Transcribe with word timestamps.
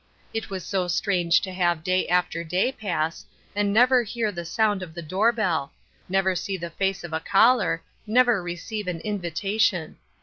It 0.33 0.49
was 0.49 0.65
so 0.65 0.87
strange 0.87 1.41
to 1.41 1.53
have 1.53 1.83
day 1.83 2.07
after 2.07 2.43
day 2.43 2.71
pass, 2.71 3.23
and 3.55 3.71
never 3.71 4.01
hear 4.01 4.31
the 4.31 4.45
sound 4.45 4.81
of 4.81 4.95
the 4.95 5.01
door 5.03 5.31
bell— 5.31 5.73
never 6.09 6.35
see 6.35 6.57
the 6.57 6.71
face 6.71 7.03
of 7.03 7.13
a 7.13 7.19
caller— 7.19 7.83
never 8.07 8.41
receive 8.41 8.87
an 8.87 8.99
invitation. 9.01 9.97